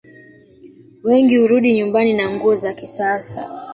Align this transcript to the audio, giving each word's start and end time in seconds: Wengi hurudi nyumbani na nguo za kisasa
Wengi 1.03 1.37
hurudi 1.37 1.73
nyumbani 1.77 2.13
na 2.13 2.29
nguo 2.35 2.55
za 2.55 2.73
kisasa 2.73 3.67